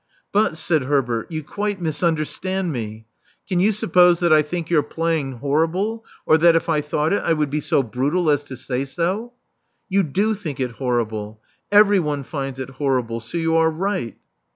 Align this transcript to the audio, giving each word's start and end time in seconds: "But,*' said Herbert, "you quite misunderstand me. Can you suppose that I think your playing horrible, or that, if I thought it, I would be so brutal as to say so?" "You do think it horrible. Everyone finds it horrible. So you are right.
"But,*' 0.31 0.57
said 0.57 0.85
Herbert, 0.85 1.27
"you 1.31 1.43
quite 1.43 1.79
misunderstand 1.79 2.71
me. 2.71 3.05
Can 3.47 3.59
you 3.59 3.71
suppose 3.71 4.19
that 4.19 4.33
I 4.33 4.41
think 4.41 4.67
your 4.71 4.81
playing 4.81 5.33
horrible, 5.33 6.03
or 6.25 6.39
that, 6.39 6.55
if 6.55 6.67
I 6.67 6.81
thought 6.81 7.13
it, 7.13 7.21
I 7.23 7.33
would 7.33 7.51
be 7.51 7.61
so 7.61 7.83
brutal 7.83 8.31
as 8.31 8.43
to 8.45 8.57
say 8.57 8.83
so?" 8.83 9.33
"You 9.89 10.01
do 10.01 10.33
think 10.33 10.59
it 10.59 10.71
horrible. 10.71 11.39
Everyone 11.71 12.23
finds 12.23 12.57
it 12.59 12.71
horrible. 12.71 13.19
So 13.19 13.37
you 13.37 13.55
are 13.55 13.69
right. 13.69 14.17